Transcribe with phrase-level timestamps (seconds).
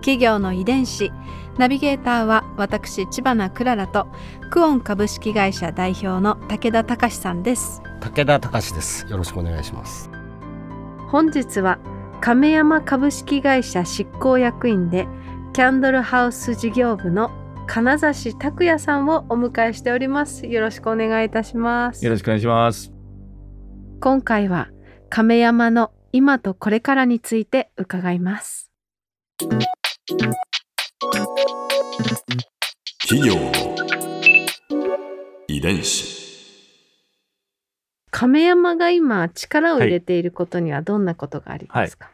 [0.00, 1.12] 企業の遺伝子。
[1.58, 4.06] ナビゲーターは私千葉なクララと
[4.50, 7.82] クオン株式会社代表の武田隆さんです。
[8.00, 9.06] 武田隆です。
[9.08, 10.10] よろしくお願いします。
[11.08, 11.78] 本日は
[12.20, 15.06] 亀山株式会社執行役員で
[15.52, 17.30] キャンドルハウス事業部の
[17.66, 20.46] 金指拓也さんをお迎えしております。
[20.46, 22.04] よろしくお願いいたします。
[22.04, 22.92] よろしくお願いします。
[24.00, 24.68] 今回は
[25.10, 28.70] 亀山の今とこれからについて伺います
[30.08, 30.26] 企
[33.28, 33.52] 業の
[35.46, 36.16] 遺伝子。
[38.10, 42.10] 亀山が今力を入れていることにはどんなことがありますか、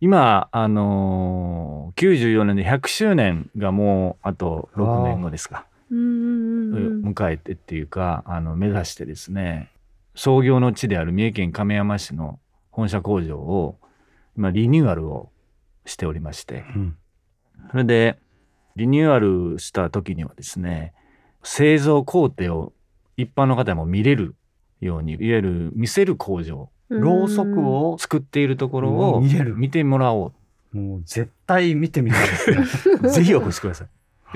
[0.00, 5.66] 今、あのー、94年で100周年がもうあと6年後ですか。
[5.92, 9.70] 迎えてっていうか、あの、目指してですね、
[10.14, 13.76] 創業の地である三重県亀山市の本社工場を、
[14.34, 15.30] 今、リニューアルを
[15.84, 16.96] しておりまして、うん
[17.70, 18.18] それで、
[18.76, 20.92] リニューアルした時にはですね、
[21.42, 22.72] 製造工程を
[23.16, 24.34] 一般の方も見れる
[24.80, 30.32] ように、いわゆる見せる工場、ろうそくを作っているところを見れる見てもらお
[30.72, 30.76] う。
[30.76, 32.34] もう絶対見てみたいで
[32.66, 33.88] すね ぜひお越しください。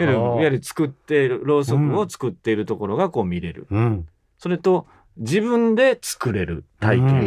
[0.02, 3.66] いわゆる、いはあわゆる作っている、ろうそくを作っているところがこう見れる。
[3.70, 4.06] うん
[4.38, 7.20] それと、自分で作れる体験。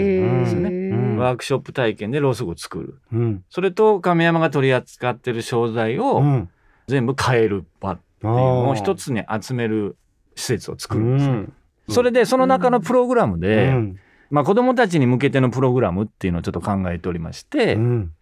[0.44, 3.00] ですよねうんワークショップ体験でろうそくを作る。
[3.14, 3.44] うん。
[3.50, 6.50] それと、亀山が取り扱っている商材うをん。
[6.88, 8.75] 全部買える場っていうのをあー。
[8.75, 9.95] 一つに集める
[10.36, 11.33] 施設を作うるんですよ。
[11.33, 11.53] ん。
[11.89, 13.99] それで、その中のプログラムで、うん。
[14.30, 18.14] まあ子供たちに向けてのプログラムっていうのをちょっと考えておりまして、うん。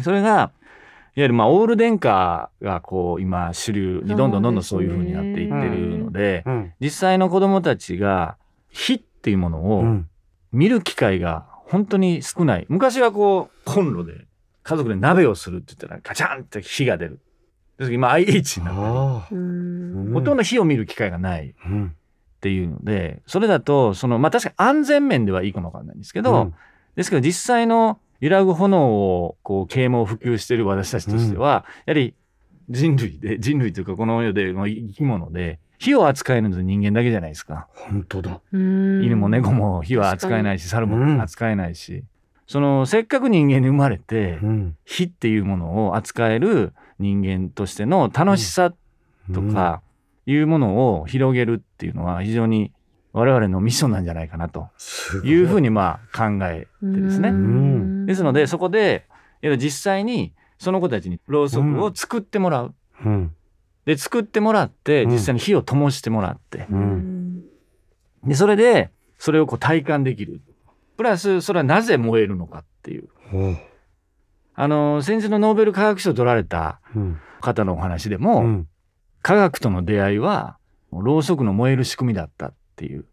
[0.00, 0.50] それが、いわ
[1.16, 6.72] ゆるまあオール電化がこう今主流にどんどんどんどんそういう風になっていってるので、うん。
[6.78, 8.36] 実際の子供たちが
[8.70, 10.08] 火っていうものうをん。
[10.52, 12.66] 見る機会が本当に少ない。
[12.68, 14.26] 昔はこうコンロで
[14.62, 17.20] 家族で鍋をするって言ったらガチャンって火が出る。
[17.78, 21.54] です今 IH になったほとんど火を見る機会がない。
[22.36, 26.52] っていうので、それだと、その、まあ確かに安全面ではいいかもわかんないんですけど、
[26.94, 32.14] ですけど実際の揺らぐ炎をこう啓蒙普及している私たちとしては、やはり
[32.68, 37.68] 人類で人類というかこの世での生き物で火を扱えるのは人間だけじゃないですか。
[37.74, 38.40] 本当だ。
[38.52, 39.02] うん。
[39.04, 41.16] 犬も猫も火は扱えないし猿うん。
[41.16, 42.04] も扱えないし、
[42.46, 44.76] そのせっかく人間に生まれてうん。
[44.84, 48.72] 火っていうものを扱える人間としての楽しさ
[49.34, 49.82] とか
[50.26, 52.72] いうものを広げるっていうのは非常に
[53.12, 54.68] 我々のミッションなんじゃないかなと。
[55.24, 55.32] い。
[55.34, 57.30] うふうにまあ考えてですね。
[57.30, 58.06] ん。
[58.06, 59.06] ですので、そこで、
[59.58, 62.74] 実際にその子たちにろうそくを作ってもらう。
[63.04, 63.32] うん
[63.86, 65.10] で、作ってもらって、うん。
[65.12, 67.42] 実際に火を灯してもらって、うん。
[68.24, 70.42] で、それで、それをこう体感できる。
[70.96, 73.08] プラス、それはなぜ燃えるのかっていう。
[73.32, 73.56] おう。
[74.54, 77.18] あの、先日のノーベル化学賞を取られたうん。
[77.40, 78.68] 方のお話でも、うん。
[79.22, 80.58] 科学との出会いは、
[80.90, 83.04] ろうそくの燃える仕組みだったっていう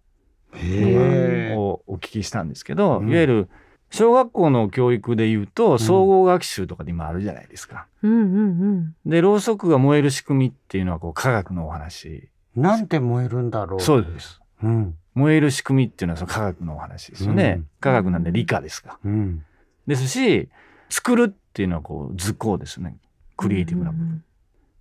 [0.53, 3.09] のをお聞きしたんですけど、うん。
[3.09, 3.49] いわゆる、
[3.93, 7.85] 小学校の教育で言うと、総合学習とかで今あるじゃないですか。
[8.01, 8.47] うんうんう
[8.79, 12.29] んで、ろうそくが燃える仕組みっていうのはこう科学のお話。
[12.55, 14.41] なんで燃えるんだろうそうです。
[14.63, 17.55] うん燃える仕組みっていうのはその科学のお話ですよね。
[17.57, 18.97] うん科学なんで理科ですか。
[19.05, 19.45] うん
[19.85, 20.49] ですし、
[20.89, 22.97] 作るっていうのはこう図工ですね。
[23.37, 24.23] クリエイティブな部分。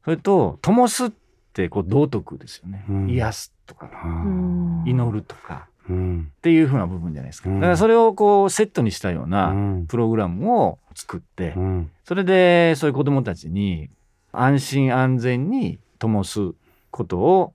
[0.04, 1.10] それと、灯すっ
[1.52, 2.86] てこう道徳ですよね。
[2.88, 7.50] うん癒すとか、うん祈るとかうんっていう風な部分じゃないですか。
[7.50, 7.60] うん。
[7.60, 9.86] だからそれをこうセットにしたよううなん。
[9.86, 11.90] プログラムを作ってう、ん。
[12.04, 13.90] それでそういう子供たちに
[14.32, 16.40] 安心安全に灯す
[16.90, 17.54] ことを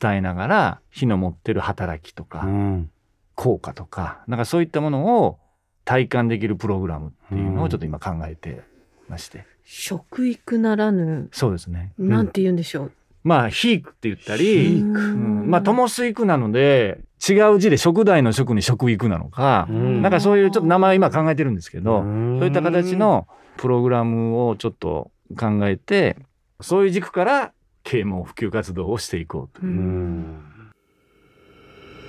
[0.00, 2.90] 伝えながら火の持ってる働きとかうん。
[3.34, 5.38] 効果とかなんかそういったものを
[5.84, 8.60] 体感できるプログラムっていうのをちょっと今考えて
[9.08, 11.92] まして、食育ならぬそうですね。
[11.98, 15.50] なんて言うんでしょう、まあヒークって言ったり、うん。
[15.50, 20.02] まあ灯す育なので違う字で食材の食に食育なのか、うん。
[20.02, 22.38] なんかそういうちょっと名前今考えてるんですけど、うん。
[22.38, 23.26] そういった形の
[23.56, 26.16] プログラムをちょっと考えて、
[26.60, 27.52] そういう軸から
[27.82, 29.72] 啓蒙普及活動をしていこうという。
[29.72, 29.80] う。
[29.80, 30.42] ん。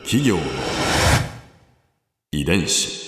[0.04, 0.42] 企業の
[2.32, 3.02] 遺伝子。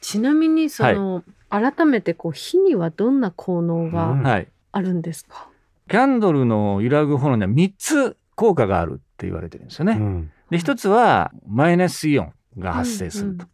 [0.00, 3.90] ちなみにその、改めてこう火にはどんな効能うん。
[3.90, 4.48] がはい。
[4.72, 5.48] あるんですか、
[5.90, 9.92] キャンドルの揺らぐ炎には3つ効果があるって言われてるんですよね。
[9.92, 13.46] うんで一つはマイナスイオンが発生すると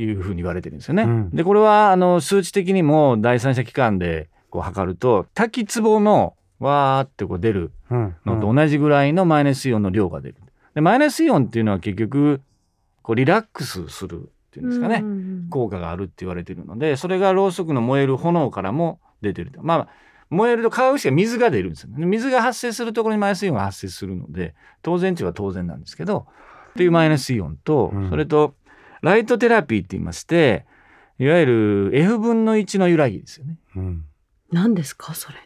[0.00, 1.02] いうふうに言われてるんですよね。
[1.04, 10.36] うんでこれはあの数値的にも第三者機関でこう測ると滝壺のわーってこう出るうんのと同じぐらいのマイナスイオンの量が出る。
[10.74, 12.40] でマイナスイオンっていうのは結局
[13.02, 19.62] こうリラックスするっていうんですかね、うんうん効果があるって言われてるのでそれがろうそくの燃える炎からも出てると。
[19.62, 19.88] まあ
[20.30, 22.04] 燃えると川口が水が出るんですよね。
[22.06, 26.26] 水が発生するところにマイナスイオンが発生するので当然値は当然なんですけど
[26.70, 28.10] っていうマイナスイオンと、うん。
[28.10, 28.54] それと
[29.02, 30.66] ライトテラピーって言いまして
[31.18, 33.58] いわゆる F 分の1の揺らぎですよね。
[33.76, 34.04] うん。
[34.52, 35.38] 何ですかそれ？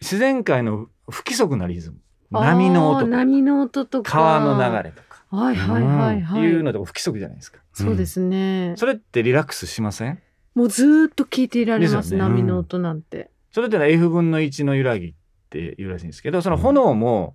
[0.00, 1.98] 自然界の不規則なリズム。
[2.30, 4.12] 波の音波の音とか。
[4.12, 5.10] 川の流れとか。
[5.30, 7.60] はいはいはいはい、いうのとか不規則じゃないですか。
[7.72, 10.18] そうですね、それってリラックスしません？
[10.56, 12.28] もうずーっと聞いていられまですすよね。
[12.28, 15.12] 波の音なんて、それってのは F 分の1の揺らぎっ
[15.50, 17.34] ていうらしいんですけどその炎も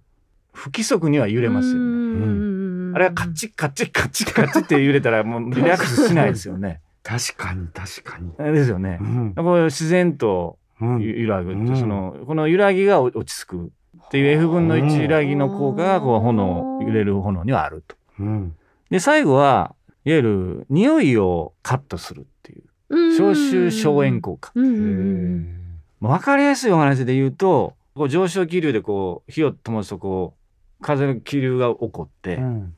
[0.53, 2.25] 不規則には揺れますよね。
[2.25, 6.81] ねあれはカチッカチッカチッカチッって揺れたらもう リラックスしないですよね。
[7.03, 8.31] 確かに確かに。
[8.53, 9.03] ですよねう。
[9.03, 13.71] んこう自然とうん揺らぐうんそのこの揺らぎが落ち着く
[14.05, 17.97] っていう F 分の1揺らぎの効果がこう炎揺れる炎にはあると。
[18.19, 18.55] うん
[18.89, 19.75] で最後は
[20.05, 24.51] いわゆる匂いをカットするっていう消臭消炎効果。
[24.55, 25.64] うん
[26.01, 30.35] 分かりやすいお話で言うとこう上昇気流でこう火を灯すとこ
[30.79, 32.75] う風の気流が起こって、うん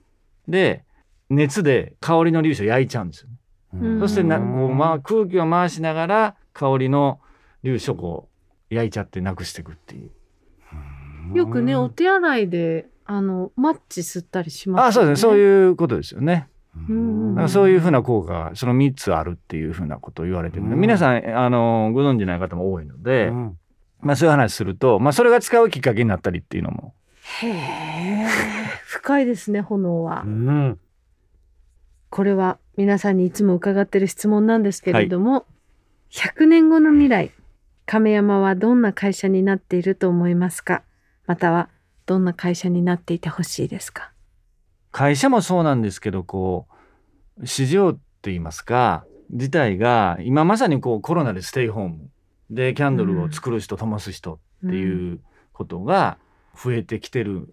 [0.47, 0.85] で
[1.29, 3.35] 熱で香りの粒子を焼いちゃうんですよね。
[3.73, 7.19] うんそしてなこう、まあ、空気を回しながら香りの
[7.65, 8.29] 粒子をこ
[8.71, 11.37] う焼いちゃってなくしていくっていう。
[11.37, 16.47] よくねお手洗いであのマッチ吸ったりしますあそうですねそうういうことですよね。
[17.47, 23.57] そういうふうな効果がその3つあるっていうふうなことを言われてる皆さんあのご存じない方も多いので、うん。
[23.99, 26.93] まあ、そういう話すると、まあ、それが使うきっかけになったりっていうのも。
[27.41, 28.27] へえ
[28.85, 30.79] 深いですね炎は、うん。
[32.09, 35.45] これは皆さんにいつも伺ってる質問なんですけれども、
[36.11, 37.31] 100年後の未来
[37.85, 40.83] 亀山はどんな会社になっていると思いますか？
[41.25, 41.69] または
[42.05, 44.11] どんな会社になっていてほしいですか？
[44.97, 46.65] 会社もそうなんですけどこ
[47.39, 47.99] う市場って
[48.31, 52.09] 言いますか自体が今まさにこうコロナでステイホーム
[52.49, 55.19] でキャンドルを作る人、灯す人っていう
[55.53, 56.17] ことが
[56.59, 57.45] 増えてきてるん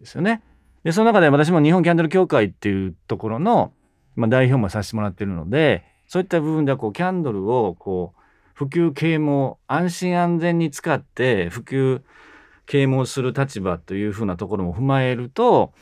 [0.00, 0.42] ですよね。
[0.82, 3.72] でその中で私も日本キャンドル協会っていうところの、
[4.16, 8.20] まあ、代表もさせてもらってるのでそういった部分ではこうキャンドルをこう
[8.54, 12.02] 普及啓蒙安心安全に使って普及
[12.66, 15.72] 啓蒙する立場というふうなところも踏まえると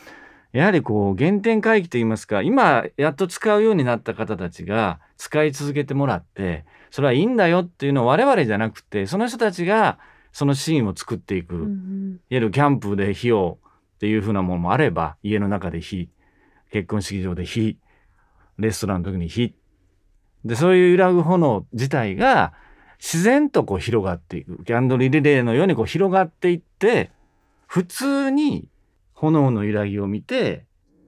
[0.56, 9.98] やはりこう原点回帰といいますか今やっと使うようになった方たちが使い続けてもらってそれはいいんだよっていうのを我々じゃなくてその人たちが
[10.32, 13.58] そのシーンを作っていく、うんういわんゆるキャンプで火を
[13.96, 16.08] っていうふうなものもあれば家の中で火
[16.70, 17.76] 結婚式場で火
[18.58, 19.54] レストランの時に火。
[20.44, 22.54] でそういう揺らぐ炎自体が
[22.98, 24.64] 自然とこう広がっていく。
[24.64, 27.10] キャンドルリレーのようにこう広がっていって
[27.66, 28.68] 普通に
[29.16, 30.60] 炎の揺らぎを見ていわ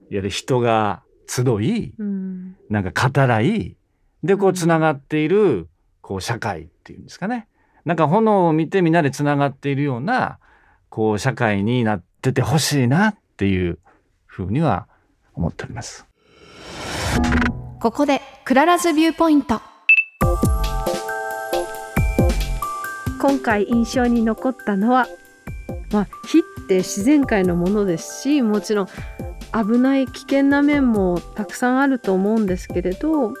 [0.09, 2.55] ゆる人が集いうん。
[2.69, 3.77] なんか語らい
[4.23, 5.69] でこうつながっている
[6.01, 7.47] こう社会っていうんですかね。
[7.85, 10.39] なんか炎を見てみんなでつながっているような
[10.89, 13.79] こう社会になっててほしいなっていう
[14.25, 14.87] ふうには
[15.35, 16.05] 思っております。
[17.79, 19.61] ここで Clara's Viewpoint。
[23.21, 25.07] 今回印象に残ったのは
[25.91, 28.87] まあ火って自然界のものですしもちろん
[29.51, 33.33] 危ない危険な面もたくさんあると思うんですけれど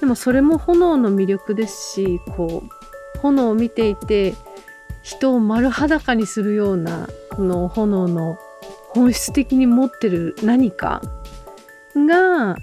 [0.00, 2.64] でもそれも炎の魅力ですしこ
[3.16, 4.34] う炎を見ていて
[5.02, 8.38] 人を丸裸にするようなこの炎の
[8.90, 11.00] 本質的に持ってる何か
[11.94, 12.56] が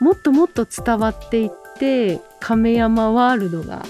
[0.00, 3.84] もっともっと伝わっていって亀山ワールドが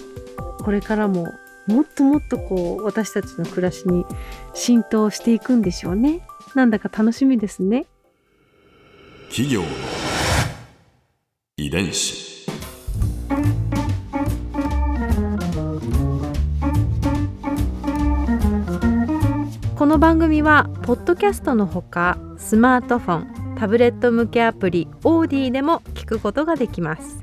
[0.59, 1.33] これからも
[1.67, 4.05] もっともっとこう私たちの暮らしに
[4.55, 6.27] 浸透していくんでしょうね。
[6.55, 7.87] なんだか楽しみですね。
[9.29, 9.69] 企業の
[11.57, 12.33] 遺伝子。
[19.77, 23.19] この番組はポッドキャストのほかスマートフォ
[23.55, 27.23] ンタブレット向けアプリオーディでも聞くことができます